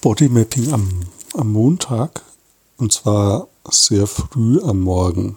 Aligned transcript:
Bodymapping 0.00 0.72
am, 0.72 0.88
am 1.34 1.52
Montag 1.52 2.22
und 2.76 2.92
zwar 2.92 3.48
sehr 3.68 4.06
früh 4.06 4.60
am 4.62 4.80
Morgen. 4.80 5.36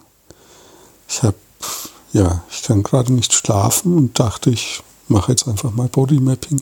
Ich 1.07 1.23
habe, 1.23 1.37
ja, 2.13 2.43
ich 2.51 2.63
kann 2.63 2.83
gerade 2.83 3.13
nicht 3.13 3.33
schlafen 3.33 3.95
und 3.97 4.19
dachte, 4.19 4.49
ich 4.49 4.83
mache 5.07 5.31
jetzt 5.31 5.47
einfach 5.47 5.71
mal 5.71 5.87
Bodymapping. 5.87 6.61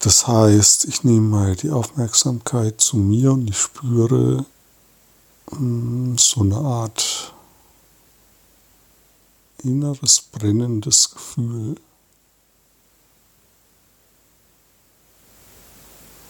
Das 0.00 0.26
heißt, 0.26 0.86
ich 0.86 1.04
nehme 1.04 1.28
mal 1.28 1.56
die 1.56 1.70
Aufmerksamkeit 1.70 2.80
zu 2.80 2.96
mir 2.96 3.32
und 3.32 3.50
ich 3.50 3.58
spüre 3.58 4.46
mh, 5.50 5.58
hm, 5.58 6.18
so 6.18 6.40
eine 6.40 6.56
Art 6.56 7.34
inneres 9.62 10.22
brennendes 10.22 11.10
Gefühl. 11.10 11.76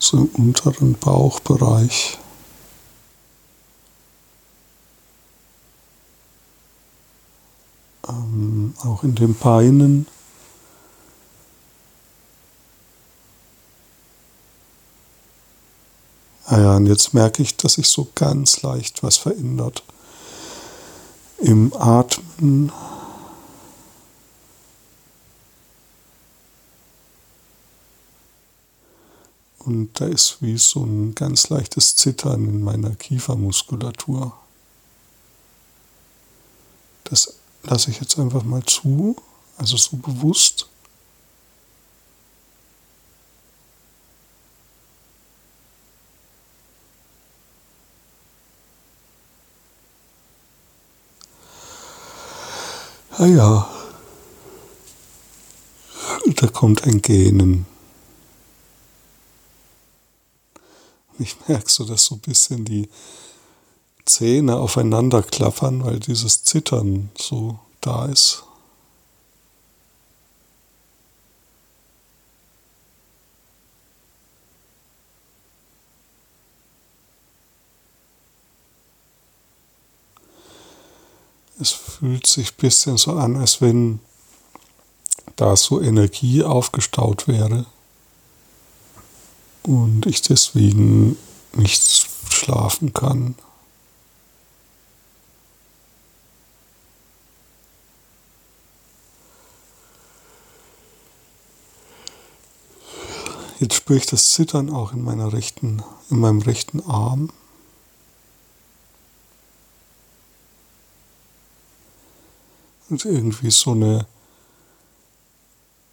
Im 0.00 0.26
unteren 0.34 0.94
Bauchbereich. 0.94 2.18
Ähm, 8.08 8.74
auch 8.82 9.04
in 9.04 9.14
den 9.14 9.34
Beinen. 9.34 10.06
Ah 16.46 16.58
ja, 16.58 16.76
und 16.76 16.86
jetzt 16.86 17.14
merke 17.14 17.42
ich, 17.42 17.56
dass 17.58 17.74
sich 17.74 17.86
so 17.86 18.08
ganz 18.14 18.62
leicht 18.62 19.02
was 19.02 19.18
verändert. 19.18 19.84
Im 21.38 21.72
Atmen. 21.74 22.72
Und 29.64 30.00
da 30.00 30.06
ist 30.06 30.38
wie 30.40 30.56
so 30.56 30.84
ein 30.84 31.14
ganz 31.14 31.50
leichtes 31.50 31.94
Zittern 31.94 32.44
in 32.46 32.62
meiner 32.62 32.94
Kiefermuskulatur. 32.94 34.32
Das 37.04 37.34
lasse 37.64 37.90
ich 37.90 38.00
jetzt 38.00 38.18
einfach 38.18 38.42
mal 38.42 38.62
zu, 38.64 39.16
also 39.58 39.76
so 39.76 39.98
bewusst. 39.98 40.66
Ah 53.18 53.26
ja, 53.26 53.70
da 56.36 56.46
kommt 56.46 56.84
ein 56.84 57.02
Gähnen. 57.02 57.69
Ich 61.20 61.36
merke 61.48 61.70
so, 61.70 61.84
dass 61.84 62.06
so 62.06 62.14
ein 62.14 62.20
bisschen 62.20 62.64
die 62.64 62.88
Zähne 64.06 64.56
aufeinander 64.56 65.22
klappern, 65.22 65.84
weil 65.84 66.00
dieses 66.00 66.44
Zittern 66.44 67.10
so 67.18 67.58
da 67.82 68.06
ist. 68.06 68.42
Es 81.60 81.72
fühlt 81.72 82.26
sich 82.26 82.52
ein 82.52 82.56
bisschen 82.56 82.96
so 82.96 83.12
an, 83.12 83.36
als 83.36 83.60
wenn 83.60 84.00
da 85.36 85.54
so 85.54 85.82
Energie 85.82 86.42
aufgestaut 86.42 87.28
wäre 87.28 87.66
und 89.70 90.04
ich 90.06 90.20
deswegen 90.20 91.16
nicht 91.52 91.80
schlafen 92.28 92.92
kann. 92.92 93.36
Jetzt 103.60 103.74
spüre 103.74 103.98
ich 103.98 104.06
das 104.06 104.30
Zittern 104.30 104.70
auch 104.70 104.92
in 104.92 105.04
meiner 105.04 105.32
rechten, 105.32 105.84
in 106.08 106.18
meinem 106.18 106.40
rechten 106.40 106.82
Arm. 106.84 107.30
Und 112.88 113.04
irgendwie 113.04 113.52
so 113.52 113.70
eine, 113.70 114.06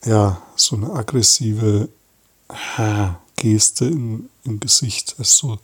ja, 0.03 0.41
so 0.55 0.77
eine 0.77 0.93
aggressive 0.93 1.89
Geste 3.37 3.85
im, 3.85 4.29
im 4.43 4.59
Gesicht, 4.59 5.15
also 5.17 5.59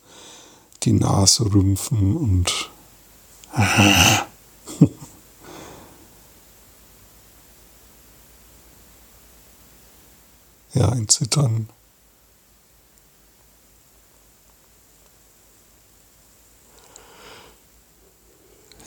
die 0.83 0.93
Nase 0.93 1.53
rümpfen 1.53 2.15
und 2.15 2.71
ja, 10.73 10.89
ein 10.89 11.09
Zittern. 11.09 11.67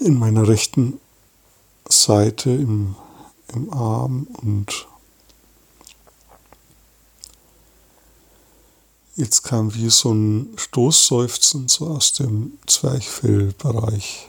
in 0.07 0.19
meiner 0.19 0.47
rechten 0.47 1.01
Seite 1.89 2.51
im, 2.51 2.95
im 3.53 3.73
Arm 3.73 4.29
und 4.41 4.87
jetzt 9.17 9.43
kam 9.43 9.75
wie 9.75 9.91
so 9.91 10.13
ein 10.13 10.49
Stoßseufzen 10.57 11.69
so 11.69 11.89
aus 11.89 12.13
dem 12.13 12.59
Zwerchfellbereich. 12.67 14.27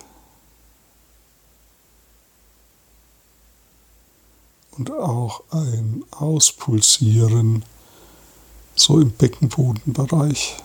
Und 4.72 4.90
auch 4.92 5.42
ein 5.50 6.04
Auspulsieren 6.10 7.64
so 8.74 9.00
im 9.00 9.10
Beckenbodenbereich. 9.10 10.56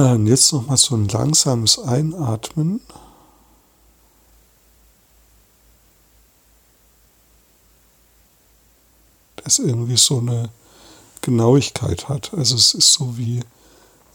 Und 0.00 0.26
jetzt 0.28 0.50
nochmal 0.54 0.78
so 0.78 0.94
ein 0.94 1.08
langsames 1.08 1.78
Einatmen. 1.78 2.80
Das 9.44 9.58
irgendwie 9.58 9.98
so 9.98 10.20
eine 10.20 10.48
Genauigkeit 11.20 12.08
hat. 12.08 12.32
Also 12.32 12.56
es 12.56 12.72
ist 12.72 12.94
so 12.94 13.18
wie, 13.18 13.40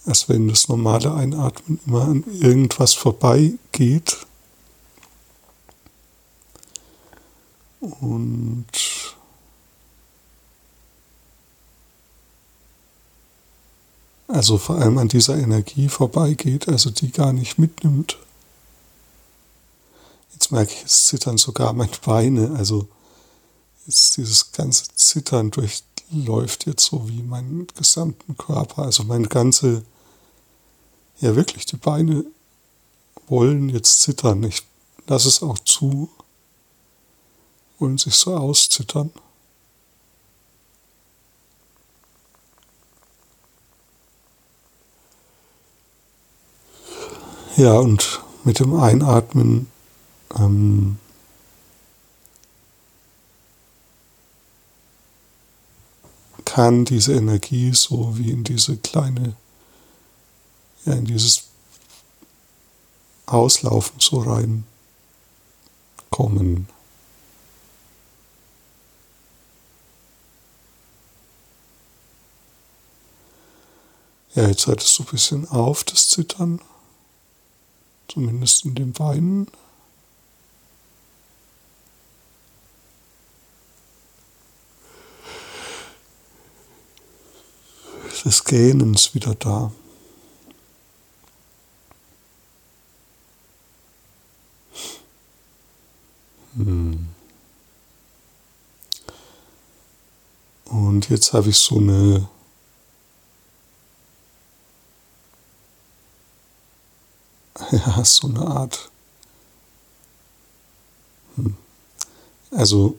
als 0.08 0.28
wenn 0.28 0.48
das 0.48 0.70
normale 0.70 1.14
Einatmen 1.14 1.80
immer 1.86 2.06
an 2.06 2.24
irgendwas 2.40 2.96
vorbeigeht. 2.96 4.26
Und 7.80 8.66
also 14.36 14.58
vor 14.58 14.78
allem 14.78 14.98
an 14.98 15.08
dieser 15.08 15.38
Energie 15.38 15.88
vorbeigeht, 15.88 16.68
also 16.68 16.90
die 16.90 17.10
gar 17.12 17.32
nicht 17.32 17.58
mitnimmt. 17.58 18.18
Jetzt 20.34 20.52
merke 20.52 20.74
ich, 20.74 20.84
es 20.84 21.06
zittern 21.06 21.38
sogar 21.38 21.72
meine 21.72 21.92
Beine, 22.04 22.54
also 22.58 22.90
jetzt 23.88 24.18
dieses 24.18 24.52
ganze 24.52 24.94
Zittern 24.94 25.52
durchläuft 25.52 26.66
jetzt 26.66 26.84
so 26.84 27.08
wie 27.08 27.24
meinen 27.24 27.68
gesamten 27.78 28.36
Körper, 28.36 28.84
also 28.84 29.04
meine 29.06 29.30
ganze, 29.30 29.84
ja 31.22 31.34
wirklich, 31.38 31.66
die 31.66 31.78
Beine 31.78 32.26
wollen 33.28 33.70
jetzt 33.70 34.02
zittern. 34.02 34.44
Ich 34.44 34.64
lasse 35.08 35.30
es 35.30 35.42
auch 35.44 35.60
zu, 35.60 36.10
wollen 37.80 37.98
sich 37.98 38.16
so 38.16 38.36
auszittern. 38.36 39.12
Ja, 47.58 47.80
und 47.80 48.22
mit 48.44 48.60
dem 48.60 48.78
Einatmen 48.78 49.72
ähm, 50.38 50.98
kann 56.44 56.84
diese 56.84 57.14
Energie 57.14 57.74
so 57.74 58.18
wie 58.18 58.32
in 58.32 58.44
diese 58.44 58.76
kleine, 58.76 59.38
ja, 60.84 60.96
in 60.96 61.06
dieses 61.06 61.46
Auslaufen 63.26 64.02
so 64.02 64.20
reinkommen. 64.20 64.66
Ja, 74.34 74.46
jetzt 74.50 74.68
hört 74.68 74.82
es 74.82 74.94
so 74.94 75.04
ein 75.04 75.10
bisschen 75.10 75.48
auf, 75.48 75.86
das 75.86 76.10
Zittern. 76.10 76.60
Zumindest 78.16 78.64
in 78.64 78.76
den 78.76 78.94
Beinen. 78.94 79.48
Das 88.24 88.46
Gähnen 88.46 88.94
ist 88.94 89.14
wieder 89.16 89.36
da. 89.36 89.74
Hm. 96.56 97.08
Und 100.64 101.10
jetzt 101.10 101.34
habe 101.34 101.50
ich 101.50 101.58
so 101.58 101.80
eine 101.80 102.30
ja, 107.86 108.06
so 108.06 108.28
eine 108.28 108.42
Art. 108.42 108.90
Hm. 111.36 111.56
Also, 112.52 112.98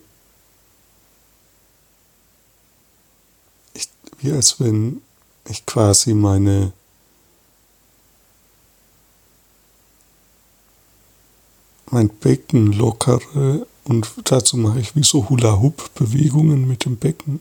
ich, 3.73 3.89
wie 4.19 4.31
als 4.31 4.59
wenn 4.59 5.01
ich 5.49 5.65
quasi 5.65 6.13
meine 6.13 6.73
mein 11.89 12.09
Becken 12.09 12.73
lockere 12.73 13.65
und 13.85 14.11
dazu 14.25 14.57
mache 14.57 14.79
ich 14.79 14.95
wie 14.95 15.03
so 15.03 15.29
Hula-Hoop-Bewegungen 15.29 16.67
mit 16.67 16.83
dem 16.83 16.97
Becken. 16.97 17.39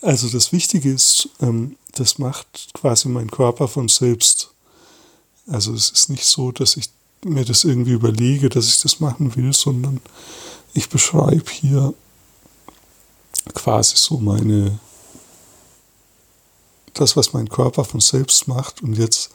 Also 0.00 0.28
das 0.28 0.52
Wichtige 0.52 0.92
ist, 0.92 1.28
ähm, 1.40 1.76
das 1.92 2.18
macht 2.18 2.70
quasi 2.74 3.08
mein 3.08 3.30
Körper 3.30 3.66
von 3.66 3.88
selbst. 3.88 4.50
Also 5.48 5.74
es 5.74 5.90
ist 5.90 6.08
nicht 6.08 6.24
so, 6.24 6.52
dass 6.52 6.76
ich 6.76 6.90
mir 7.24 7.44
das 7.44 7.64
irgendwie 7.64 7.92
überlege, 7.92 8.48
dass 8.48 8.68
ich 8.68 8.80
das 8.80 9.00
machen 9.00 9.34
will, 9.34 9.52
sondern 9.52 10.00
ich 10.74 10.88
beschreibe 10.88 11.50
hier 11.50 11.94
quasi 13.54 13.96
so 13.96 14.18
meine, 14.18 14.78
das, 16.94 17.16
was 17.16 17.32
mein 17.32 17.48
Körper 17.48 17.84
von 17.84 18.00
selbst 18.00 18.46
macht. 18.46 18.82
Und 18.82 18.94
jetzt 18.94 19.30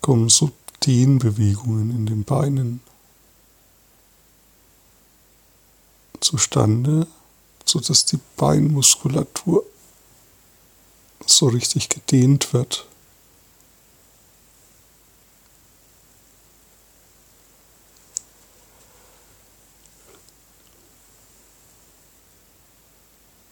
kommen 0.00 0.28
so 0.28 0.50
Dehnbewegungen 0.84 1.90
in 1.90 2.06
den 2.06 2.24
Beinen 2.24 2.80
zustande, 6.20 7.06
sodass 7.64 8.06
die 8.06 8.18
Beinmuskulatur 8.36 9.64
so 11.26 11.46
richtig 11.46 11.88
gedehnt 11.88 12.52
wird. 12.52 12.86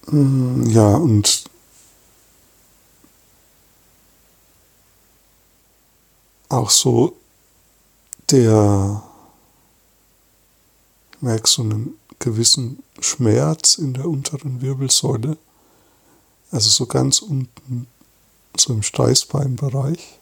Mm, 0.07 0.67
ja, 0.71 0.95
und 0.97 1.45
auch 6.49 6.71
so 6.71 7.17
der, 8.31 9.03
merke 11.21 11.49
so 11.49 11.63
einen 11.63 11.99
gewissen 12.19 12.83
Schmerz 13.01 13.77
in 13.77 13.95
der 13.95 14.07
unteren 14.07 14.61
Wirbelsäule. 14.61 15.39
Also 16.53 16.69
so 16.69 16.87
ganz 16.87 17.21
unten, 17.21 17.87
so 18.57 18.75
im 18.75 18.83
Steißbeinbereich. 18.83 20.19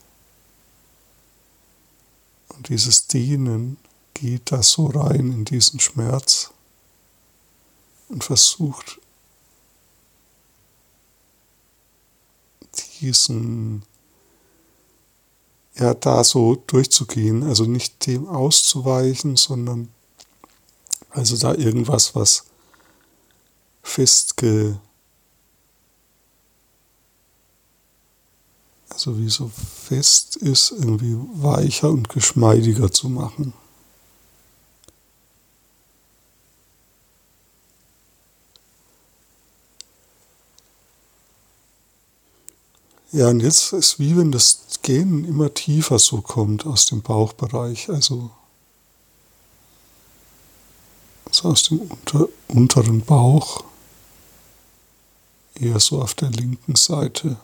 Und 2.48 2.68
dieses 2.68 3.08
Dehnen 3.08 3.76
geht 4.14 4.52
da 4.52 4.62
so 4.62 4.86
rein 4.86 5.32
in 5.32 5.44
diesen 5.44 5.80
Schmerz 5.80 6.50
und 8.08 8.22
versucht 8.22 9.00
diesen, 13.00 13.82
ja, 15.74 15.94
da 15.94 16.22
so 16.22 16.54
durchzugehen, 16.54 17.42
also 17.42 17.64
nicht 17.64 18.06
dem 18.06 18.28
auszuweichen, 18.28 19.36
sondern 19.36 19.88
also 21.08 21.36
da 21.36 21.54
irgendwas, 21.54 22.14
was 22.14 22.44
festge 23.82 24.78
also 29.00 29.18
wie 29.18 29.30
so 29.30 29.48
fest 29.48 30.36
ist, 30.36 30.72
irgendwie 30.72 31.16
weicher 31.32 31.88
und 31.88 32.10
geschmeidiger 32.10 32.92
zu 32.92 33.08
machen. 33.08 33.54
Ja, 43.12 43.28
und 43.28 43.40
jetzt 43.40 43.72
ist 43.72 43.98
wie 43.98 44.18
wenn 44.18 44.32
das 44.32 44.80
Gehen 44.82 45.24
immer 45.24 45.52
tiefer 45.54 45.98
so 45.98 46.20
kommt 46.20 46.66
aus 46.66 46.84
dem 46.84 47.00
Bauchbereich, 47.00 47.88
also, 47.88 48.30
also 51.24 51.48
aus 51.48 51.62
dem 51.62 51.80
unter, 51.80 52.28
unteren 52.48 53.00
Bauch, 53.00 53.64
eher 55.54 55.80
so 55.80 56.02
auf 56.02 56.12
der 56.14 56.30
linken 56.30 56.76
Seite. 56.76 57.38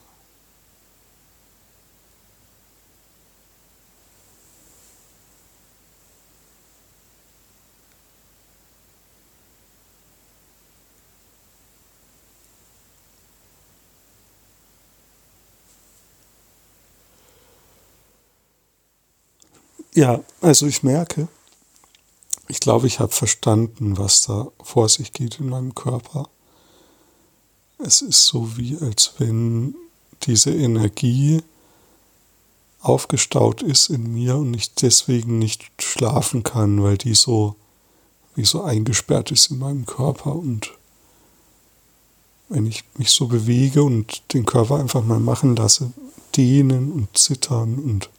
Ja, 19.97 20.23
also 20.43 20.67
ich 20.67 20.83
merke, 20.83 21.27
ich 22.49 22.61
glaube, 22.61 22.87
ich 22.87 23.01
habe 23.01 23.13
verstanden, 23.13 23.97
was 23.97 24.21
da 24.21 24.49
vor 24.63 24.91
sich 24.91 25.15
geht 25.15 25.41
in 25.41 25.49
meinem 25.49 25.75
Körper. 25.75 26.29
Es 27.79 28.03
ist 28.03 28.27
so 28.27 28.59
wie, 28.59 28.77
als 28.77 29.15
wenn 29.17 29.75
diese 30.25 30.51
Energie 30.55 31.43
aufgestaut 32.83 33.63
ist 33.63 33.89
in 33.89 34.13
mir 34.13 34.37
und 34.37 34.53
ich 34.53 34.75
deswegen 34.75 35.39
nicht 35.39 35.65
schlafen 35.79 36.43
kann, 36.43 36.83
weil 36.83 36.99
die 36.99 37.15
so 37.15 37.57
wie 38.35 38.45
so 38.45 38.63
eingesperrt 38.63 39.31
ist 39.31 39.51
in 39.51 39.61
meinem 39.61 39.87
Körper 39.87 40.37
und 40.37 40.75
wenn 42.51 42.67
ich 42.67 42.85
mich 42.99 43.13
so 43.13 43.29
bewege 43.29 43.83
und 43.83 44.35
den 44.35 44.45
Körper 44.45 44.79
einfach 44.79 45.03
mal 45.03 45.21
machen 45.21 45.57
lasse, 45.57 45.95
dehnen 46.37 46.93
und 46.93 47.17
zittern 47.17 47.79
und 47.79 48.11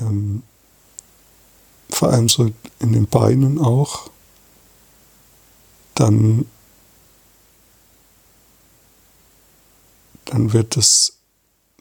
ähm, 0.00 0.42
vor 1.90 2.10
allem 2.10 2.28
so 2.28 2.50
in 2.80 2.92
den 2.92 3.06
Beinen 3.06 3.58
auch, 3.58 4.10
dann, 5.94 6.46
dann 10.24 10.52
wird 10.52 10.76
das, 10.76 11.18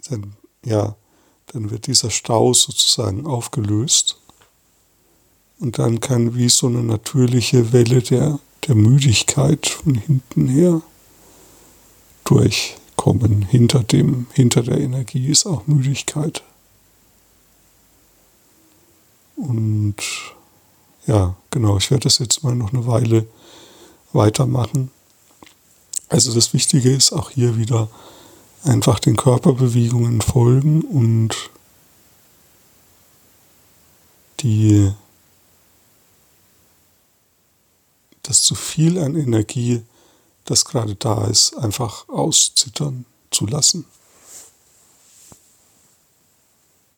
dann, 0.10 0.34
ja, 0.64 0.96
dann 1.48 1.72
wird 1.72 1.88
dieser 1.88 2.12
Stau 2.12 2.54
sozusagen 2.54 3.26
aufgelöst 3.26 4.20
und 5.60 5.80
dann 5.80 6.00
kann 6.00 6.36
wie 6.36 6.50
so 6.50 6.68
eine 6.68 6.84
natürliche 6.84 7.74
Welle 7.74 8.02
der, 8.02 8.40
der 8.68 8.76
Müdigkeit 8.76 9.68
von 9.68 9.96
hinten 9.96 10.48
her 10.48 10.82
durchkommen. 12.26 13.44
Hinter 13.44 13.84
dem, 13.84 14.28
hinter 14.34 14.64
der 14.64 14.80
Energie 14.80 15.28
ist 15.28 15.46
auch 15.46 15.68
Müdigkeit. 15.68 16.44
Und 19.36 19.96
ja, 21.06 21.36
genau, 21.50 21.78
ich 21.78 21.92
werde 21.92 22.04
das 22.04 22.20
jetzt 22.20 22.44
mal 22.44 22.56
noch 22.56 22.74
eine 22.74 22.86
Weile 22.86 23.28
weitermachen. 24.14 24.92
Also 26.10 26.34
das 26.34 26.54
Wichtige 26.54 26.94
ist 26.94 27.12
auch 27.12 27.32
hier 27.32 27.58
wieder 27.58 27.90
einfach 28.64 29.00
den 29.00 29.16
Körperbewegungen 29.16 30.22
folgen 30.22 30.82
und 30.82 31.50
die 34.40 34.94
das 38.24 38.42
zu 38.42 38.56
viel 38.56 39.00
an 39.00 39.16
Energie, 39.16 39.84
das 40.46 40.66
gerade 40.66 40.96
da 40.96 41.28
ist, 41.28 41.58
einfach 41.58 42.08
auszittern 42.10 43.06
zu 43.32 43.46
lassen. 43.46 43.86